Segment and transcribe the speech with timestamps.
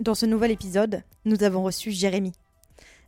[0.00, 2.32] Dans ce nouvel épisode, nous avons reçu Jérémy.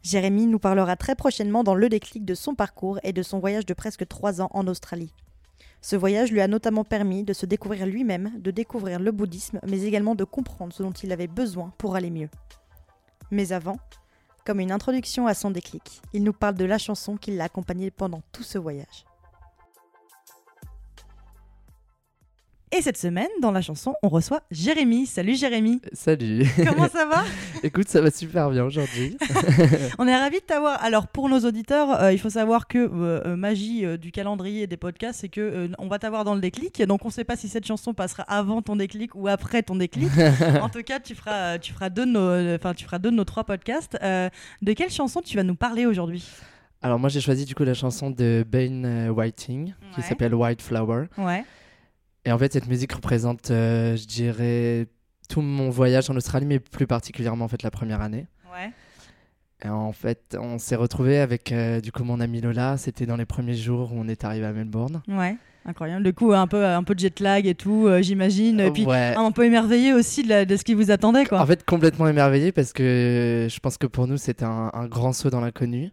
[0.02, 3.66] Jérémy nous parlera très prochainement dans le déclic de son parcours et de son voyage
[3.66, 5.12] de presque trois ans en Australie.
[5.82, 9.82] Ce voyage lui a notamment permis de se découvrir lui-même, de découvrir le bouddhisme, mais
[9.82, 12.30] également de comprendre ce dont il avait besoin pour aller mieux.
[13.30, 13.78] Mais avant,
[14.44, 17.90] comme une introduction à son déclic, il nous parle de la chanson qui l'a accompagné
[17.90, 19.04] pendant tout ce voyage.
[22.72, 25.06] Et cette semaine, dans la chanson, on reçoit Jérémy.
[25.06, 25.80] Salut Jérémy.
[25.92, 26.46] Salut.
[26.64, 27.24] Comment ça va
[27.64, 29.16] Écoute, ça va super bien aujourd'hui.
[29.98, 30.82] On est ravis de t'avoir.
[30.84, 34.62] Alors pour nos auditeurs, euh, il faut savoir que euh, euh, magie euh, du calendrier
[34.62, 36.80] et des podcasts, c'est que on va t'avoir dans le déclic.
[36.82, 39.74] Donc on ne sait pas si cette chanson passera avant ton déclic ou après ton
[39.74, 40.10] déclic.
[40.62, 43.16] en tout cas, tu feras, tu feras deux de nos, enfin tu feras deux de
[43.16, 43.98] nos trois podcasts.
[44.00, 46.24] De quelle chanson tu vas nous parler aujourd'hui?
[46.82, 50.62] Alors moi j'ai choisi du coup la chanson de Bane euh, Whiting qui s'appelle White
[50.62, 51.06] Flower.
[51.18, 51.44] Ouais.
[52.24, 54.86] Et en fait cette musique représente, euh, je dirais,
[55.28, 58.26] tout mon voyage en Australie, mais plus particulièrement en fait la première année.
[58.52, 58.70] Ouais.
[59.64, 62.76] Et en fait on s'est retrouvé avec euh, du coup mon ami Lola.
[62.76, 65.02] C'était dans les premiers jours où on est arrivé à Melbourne.
[65.08, 65.36] Ouais.
[65.66, 66.02] Incroyable.
[66.04, 68.60] Du coup, un peu, un peu de jet lag et tout, euh, j'imagine.
[68.60, 69.14] Et puis ouais.
[69.14, 71.38] un peu émerveillé aussi de, la- de ce qui vous attendait, quoi.
[71.42, 75.12] En fait complètement émerveillé parce que je pense que pour nous c'était un, un grand
[75.12, 75.90] saut dans l'inconnu.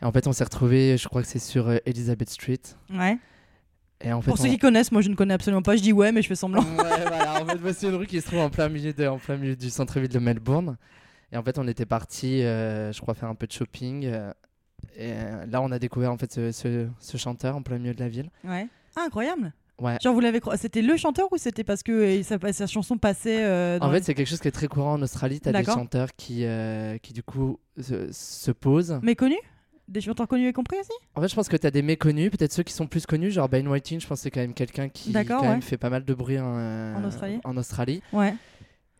[0.00, 2.60] Et en fait on s'est retrouvé, je crois que c'est sur Elizabeth Street.
[2.94, 3.18] Ouais.
[4.00, 5.74] Et en fait, Pour ceux qui connaissent, moi je ne connais absolument pas.
[5.76, 6.62] Je dis ouais, mais je fais semblant.
[6.62, 6.74] Ouais,
[7.06, 7.42] voilà.
[7.42, 9.56] En fait, c'est une rue qui se trouve en plein milieu, de- en plein milieu
[9.56, 10.76] du centre-ville de Melbourne.
[11.32, 14.06] Et en fait, on était parti, je crois, faire un peu de shopping.
[14.06, 14.32] euh,
[14.96, 17.92] et euh, là, on a découvert en fait ce, ce- ce chanteur en plein milieu
[17.94, 18.30] de la ville.
[18.44, 18.68] Ouais.
[18.96, 19.52] Ah, incroyable.
[19.80, 19.96] Ouais.
[20.02, 23.44] Genre, vous l'avez C'était le chanteur ou c'était parce que euh, sa, sa chanson passait
[23.44, 25.40] euh, dans En fait, c'est quelque chose qui est très courant en Australie.
[25.40, 28.98] T'as des chanteurs qui, euh, qui du coup, se, se posent.
[29.02, 29.36] Méconnu
[29.88, 30.92] Des chanteurs connus et compris aussi?
[31.14, 33.48] En fait, je pense que t'as des méconnus, peut-être ceux qui sont plus connus, genre
[33.48, 34.00] Ben Whiting.
[34.00, 36.38] Je pense que c'est quand même quelqu'un qui quand même fait pas mal de bruit
[36.38, 38.02] en, euh, En Australie en Australie.
[38.12, 38.34] Ouais.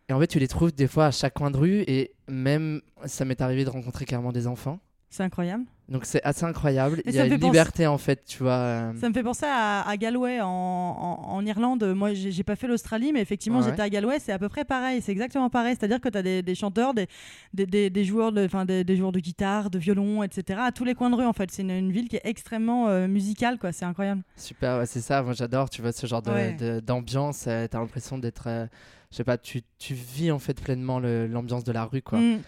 [0.08, 1.84] Et en fait, tu les trouves des fois à chaque coin de rue.
[1.86, 4.80] Et même, ça m'est arrivé de rencontrer carrément des enfants.
[5.10, 5.64] C'est incroyable.
[5.88, 7.00] Donc c'est assez incroyable.
[7.06, 8.52] Il y a une penser- liberté en fait, tu vois.
[8.52, 11.82] euh, Ça me fait penser à, à Galway en, en- en Irlande.
[11.96, 14.18] Moi, j'ai pas fait l'Australie, mais effectivement, Ouais, j'étais à Galway.
[14.18, 15.00] C'est à peu près pareil.
[15.00, 15.76] C'est exactement pareil.
[15.80, 17.06] C'est-à-dire que tu as des, des chanteurs, des,
[17.54, 18.46] des, des- des joueurs, de,
[18.82, 20.60] des, joueurs de guitare, de violon, etc.
[20.62, 21.50] à tous les coins de rue, en fait.
[21.50, 23.72] C'est une, une ville qui est extrêmement euh, musicale, quoi.
[23.72, 24.20] C'est incroyable.
[24.36, 25.22] Super, ouais, c'est ça.
[25.22, 27.44] Moi j'adore, tu vois, ce genre d'ambiance.
[27.48, 28.44] euh, T'as l'impression d'être.
[28.46, 28.66] euh,
[29.10, 32.18] je sais pas, tu, tu vis en fait pleinement le- l'ambiance de la rue, quoi.
[32.18, 32.40] Mm.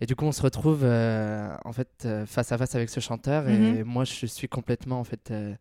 [0.00, 3.00] Et du coup, on se retrouve euh, en fait euh, face à face avec ce
[3.00, 3.48] chanteur.
[3.48, 3.84] Et Mhm.
[3.84, 5.54] moi, je suis complètement en fait euh,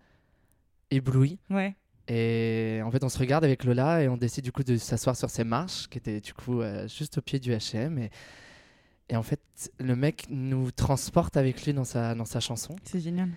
[0.92, 1.38] ébloui.
[1.50, 1.76] Ouais.
[2.08, 5.16] Et en fait, on se regarde avec Lola et on décide du coup de s'asseoir
[5.16, 7.98] sur ces marches qui étaient du coup euh, juste au pied du HM.
[7.98, 8.10] Et,
[9.10, 9.40] et en fait,
[9.80, 12.76] le mec nous transporte avec lui dans sa, dans sa chanson.
[12.84, 13.30] C'est génial.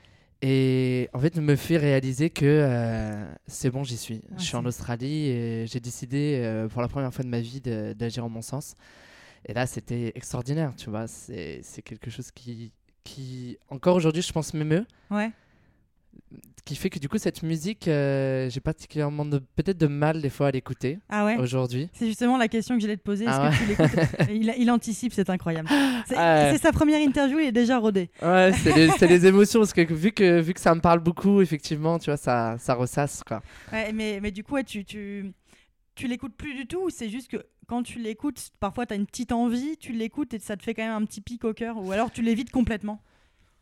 [0.42, 4.20] Et en fait, me fait réaliser que euh, c'est bon, j'y suis.
[4.36, 7.60] je suis en Australie et j'ai décidé euh, pour la première fois de ma vie
[7.60, 8.74] d'agir en mon sens.
[9.48, 11.06] Et là, c'était extraordinaire, tu vois.
[11.06, 12.72] C'est c'est quelque chose qui,
[13.04, 14.84] qui encore aujourd'hui, je pense, m'émeut.
[15.10, 15.30] Ouais.
[16.64, 19.24] Qui fait que du coup, cette musique, euh, j'ai particulièrement
[19.54, 21.36] peut-être de mal des fois à l'écouter Ah ouais?
[21.36, 21.88] aujourd'hui.
[21.92, 23.24] C'est justement la question que j'allais te poser.
[23.24, 24.31] Est-ce Ah que tu l'écoutes?
[24.31, 25.69] Il, il anticipe, c'est incroyable.
[26.08, 26.58] C'est Ah ouais.
[26.58, 28.10] sa première interview, il est déjà rodé.
[28.22, 31.40] Ouais, c'est les, les émotions parce que vu, que vu que ça me parle beaucoup,
[31.40, 33.42] effectivement, tu vois, ça, ça ressasse quoi.
[33.72, 35.32] Ouais, mais, mais du coup, ouais, tu, tu,
[35.96, 38.96] tu l'écoutes plus du tout ou c'est juste que quand tu l'écoutes, parfois tu as
[38.96, 41.52] une petite envie, tu l'écoutes et ça te fait quand même un petit pic au
[41.52, 43.02] cœur ou alors tu l'évites complètement?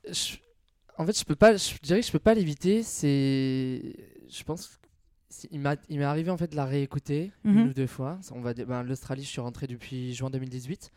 [0.07, 0.37] Je-
[0.99, 2.83] en fait, je peux pas, je dirais que je peux pas l'éviter.
[2.83, 3.97] C'est,
[4.29, 4.79] je pense,
[5.51, 7.59] il m'est arrivé en fait de la réécouter Mhm.
[7.59, 8.21] une ou deux fois.
[8.33, 10.93] On va, ben, l'Australie, je suis rentré depuis juin 2018.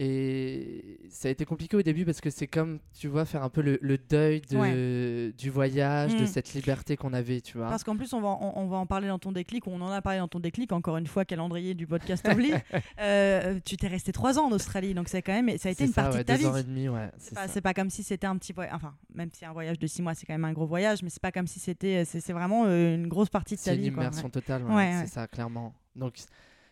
[0.00, 3.48] Et ça a été compliqué au début parce que c'est comme, tu vois, faire un
[3.48, 6.26] peu le, le deuil de, du voyage, de Mm.
[6.26, 7.68] cette liberté qu'on avait, tu vois.
[7.68, 9.80] Parce qu'en plus, on va, on, on va en parler dans ton déclic, ou on
[9.80, 12.52] en a parlé dans ton déclic, encore une fois, calendrier du podcast Obli.
[13.00, 15.84] Euh, tu t'es resté trois ans en Australie, donc c'est quand même, ça a été
[15.84, 16.46] une ça, partie ouais, de ta deux vie.
[16.46, 17.10] ans et demi, ouais.
[17.48, 20.02] c'est pas, comme si c'était un petit voyage, enfin, même si un voyage de six
[20.02, 22.32] mois, c'est quand même un gros voyage, mais c'est pas comme si c'était, c'est c'est
[22.32, 23.90] vraiment euh, une grosse partie de ta C'est une vie.
[23.92, 25.74] quoi, immersion totale, ouais, c'est ça, clairement.
[25.96, 26.14] Donc,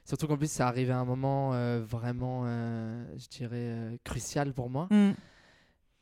[0.07, 4.55] surtout qu'en plus, ça arrivait à un moment euh, vraiment, euh, je dirais, euh, crucial
[4.55, 4.89] pour moi.
[4.91, 5.11] Mm,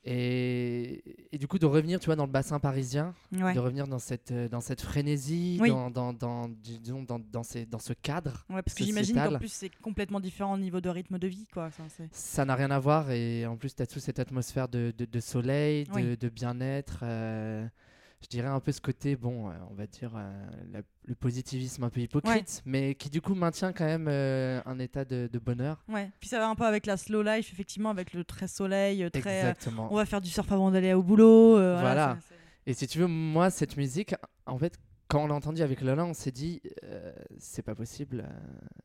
[0.06, 1.02] Et,
[1.32, 3.54] et du coup, de revenir, tu vois, dans le bassin parisien, ouais.
[3.54, 5.70] de revenir dans cette, dans cette frénésie, Oui.
[5.70, 9.38] dans, dans, dans, disons, dans, dans, ces- dans ce cadre, Ouais, parce que j'imagine qu'en
[9.38, 11.70] plus c'est complètement différent au niveau de rythme de vie, quoi.
[12.12, 13.10] Ça n'a rien à voir.
[13.12, 16.16] Et en plus, tu as toute cette atmosphère de, de, de soleil, de, Oui.
[16.18, 16.98] de bien-être.
[17.02, 17.66] euh,
[18.24, 20.32] je dirais un peu ce côté, bon, euh, on va dire, euh,
[20.72, 24.78] la- le positivisme un peu hypocrite, mais qui du coup maintient quand même euh, un
[24.78, 25.84] état de, de bonheur.
[25.88, 26.10] Ouais.
[26.20, 29.38] Puis ça va un peu avec la slow life, effectivement, avec le très soleil, très.
[29.40, 29.88] Exactement.
[29.92, 31.52] on va faire du surf avant d'aller au boulot.
[31.56, 32.18] Voilà.
[32.66, 34.14] Et si tu veux, moi, cette musique,
[34.46, 34.78] en fait,
[35.08, 38.32] quand on l'a entendue avec Lola, on s'est dit, euh, c'est pas possible, euh,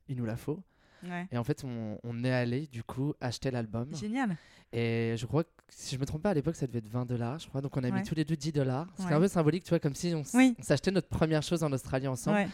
[0.10, 0.62] il nous la faut.
[1.04, 1.28] Ouais.
[1.31, 3.94] Et en fait, on, on est allé, du coup, acheter l'album.
[3.96, 4.36] Génial.
[4.72, 7.06] Et je crois que, si je me trompe pas, à l'époque, ça devait être 20
[7.06, 7.62] dollars, je crois.
[7.62, 8.00] Donc, on a Ouais.
[8.00, 8.88] mis tous les deux 10 dollars.
[8.98, 9.16] C'était Ouais.
[9.16, 10.56] un peu symbolique, tu vois, comme si on, Oui.
[10.60, 12.48] s'achetait notre première chose en Australie ensemble.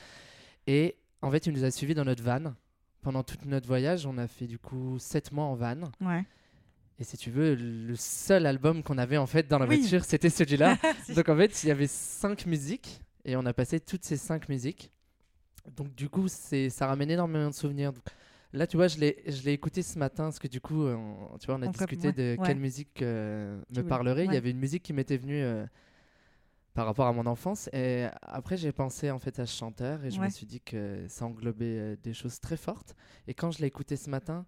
[0.68, 2.54] Et en fait, il nous a suivis dans notre van.
[3.02, 5.78] Pendant tout notre voyage, on a fait du coup 7 mois en van.
[6.02, 6.24] Ouais.
[6.98, 9.80] Et si tu veux, le seul album qu'on avait en fait dans la Oui.
[9.80, 10.78] voiture, c'était celui-là.
[11.06, 11.14] Si.
[11.14, 14.50] Donc en fait, il y avait cinq musiques et on a passé toutes ces cinq
[14.50, 14.92] musiques.
[15.76, 17.92] Donc du coup, ça ramène énormément de souvenirs.
[17.94, 18.04] Donc,
[18.56, 21.56] là, tu vois, je l'ai écouté ce matin parce que du coup, on- tu vois,
[21.56, 22.46] on a On discuté ouais, de ouais.
[22.48, 24.26] quelle musique euh, me parlerait.
[24.26, 25.66] Il y avait une musique qui m'était venue euh,
[26.74, 30.12] par rapport à mon enfance et après j'ai pensé en fait à ce chanteur et
[30.12, 32.96] je me suis dit que ça englobait euh, des choses très fortes.
[33.28, 34.46] Et quand je l'ai écouté ce matin,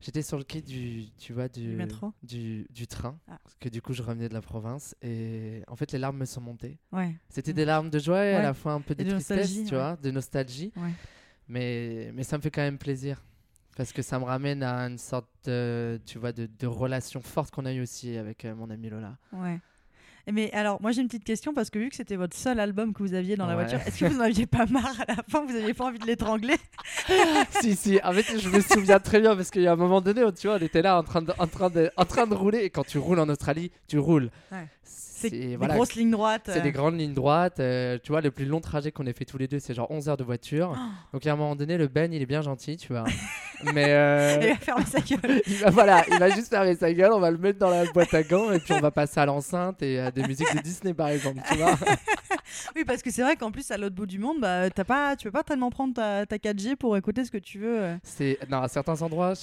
[0.00, 3.38] j'étais sur le quai du, tu vois, du, Du métro du, du train, Ah.
[3.42, 6.24] parce que du coup je revenais de la province et en fait les larmes me
[6.24, 6.78] sont montées.
[7.30, 7.54] C'était Mm.
[7.56, 10.10] des larmes de joie et à la fois un peu de, tristesse, tu vois, de
[10.12, 10.72] nostalgie.
[11.48, 13.24] Mais, mais ça me fait quand même plaisir.
[13.76, 17.50] Parce que ça me ramène à une sorte de, tu vois, de, de relation forte
[17.54, 19.16] qu'on a eu aussi avec euh, mon amie Lola.
[19.32, 19.60] Ouais.
[20.32, 22.92] Mais alors, moi j'ai une petite question parce que vu que c'était votre seul album
[22.92, 23.62] que vous aviez dans la Ouais.
[23.62, 25.44] voiture, est-ce que vous n'en aviez pas marre à la fin?
[25.46, 26.56] Vous n'aviez pas envie de l'étrangler?
[27.60, 30.00] Si, si, en fait, je me souviens très bien parce qu'il y a un moment
[30.00, 32.34] donné, tu vois, on était là en train de, en train de, en train de
[32.34, 32.58] rouler.
[32.60, 34.30] Et quand tu roules en Australie, tu roules.
[34.50, 34.66] Ouais.
[35.30, 36.42] C'est des grosses lignes droites.
[36.46, 36.62] C'est euh.
[36.62, 37.60] des grandes lignes droites.
[37.60, 39.90] euh, tu vois, le plus long trajet qu'on ait fait tous les deux, c'est genre
[39.90, 40.74] 11 heures de voiture.
[40.74, 40.80] Oh.
[41.12, 43.04] Donc, à un moment donné, le Ben, il est bien gentil, tu vois.
[43.74, 43.86] Mais.
[43.88, 45.42] euh, il va fermer sa gueule.
[45.46, 47.84] il va, voilà, il va juste fermer sa gueule, on va le mettre dans la
[47.92, 50.60] boîte à gants et puis on va passer à l'enceinte et à des musiques de
[50.60, 51.74] Disney par exemple, tu vois.
[52.74, 55.16] Oui, parce que c'est vrai qu'en plus, à l'autre bout du monde, bah, t'as pas,
[55.16, 57.80] tu peux pas tellement prendre ta, ta 4G pour écouter ce que tu veux.
[57.80, 57.96] euh.
[58.02, 59.34] C'est non, à certains endroits,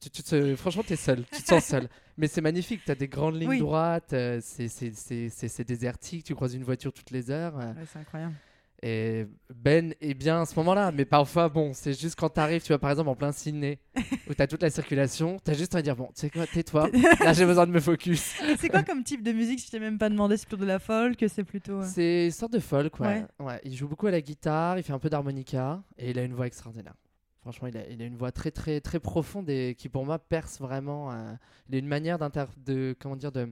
[0.00, 1.88] tu, tu te- franchement, t'es seul, tu te sens seul.
[2.18, 3.58] Mais c'est magnifique, t'as des grandes lignes Oui.
[3.60, 7.56] droites, euh, c'est- c'est- c'est c'est- c'est désertique, tu croises une voiture toutes les heures.
[7.58, 8.34] euh, Ouais, c'est incroyable.
[8.82, 12.68] Et Ben est bien à ce moment-là, mais parfois, bon, c'est juste quand t'arrives, tu
[12.68, 13.78] vois, par exemple, en plein Sydney,
[14.28, 16.88] où t'as toute la circulation, t'as juste envie de dire, bon, tu sais quoi, tais-toi,
[17.20, 18.34] là j'ai besoin de me focus.
[18.58, 20.78] c'est quoi comme type de musique Je t'ai même pas demandé, c'est plutôt de la
[20.78, 21.80] folk, c'est plutôt.
[21.82, 23.24] euh, C'est une sorte de folk, ouais.
[23.38, 23.46] Ouais.
[23.46, 23.60] ouais.
[23.64, 26.32] Il joue beaucoup à la guitare, il fait un peu d'harmonica, et il a une
[26.32, 26.94] voix extraordinaire.
[27.42, 30.18] Franchement, il a, il a une voix très, très, très profonde et qui, pour moi,
[30.18, 31.12] perce vraiment.
[31.12, 31.32] euh,
[31.68, 32.44] il a une manière d'inter...
[32.64, 32.94] de...
[32.98, 33.50] Comment dire de...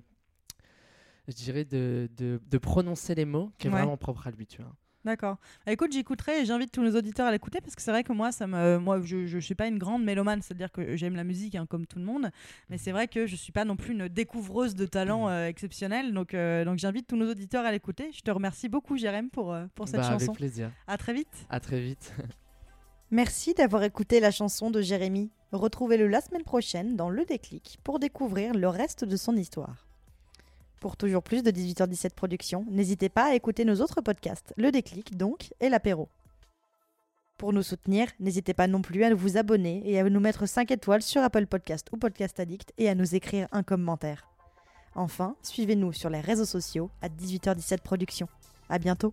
[1.26, 3.76] Je dirais de, de, de prononcer les mots qui est Ouais.
[3.76, 4.72] vraiment propre à lui, tu vois.
[5.04, 5.38] D'accord.
[5.64, 8.12] Bah, écoute, j'écouterai et j'invite tous nos auditeurs à l'écouter parce que c'est vrai que
[8.12, 11.24] moi, ça me, moi, je, je suis pas une grande mélomane, c'est-à-dire que j'aime la
[11.24, 12.30] musique hein, comme tout le monde,
[12.68, 16.12] mais c'est vrai que je suis pas non plus une découvreuse de talents euh, exceptionnels,
[16.12, 18.10] donc, euh, donc j'invite tous nos auditeurs à l'écouter.
[18.12, 20.26] Je te remercie beaucoup, Jérém, pour, euh, pour cette Bah, chanson.
[20.32, 20.72] Avec plaisir.
[20.86, 21.46] À très vite.
[21.48, 22.12] À très vite.
[23.10, 25.30] Merci d'avoir écouté la chanson de Jérémy.
[25.52, 29.87] Retrouvez-le la semaine prochaine dans Le Déclic pour découvrir le reste de son histoire.
[30.80, 35.16] Pour toujours plus de 18h17 Productions, n'hésitez pas à écouter nos autres podcasts, Le Déclic
[35.16, 36.08] donc et l'apéro.
[37.36, 40.70] Pour nous soutenir, n'hésitez pas non plus à vous abonner et à nous mettre 5
[40.70, 44.28] étoiles sur Apple Podcast ou Podcast Addict et à nous écrire un commentaire.
[44.94, 48.28] Enfin, suivez-nous sur les réseaux sociaux à 18h17 Productions.
[48.68, 49.12] À bientôt.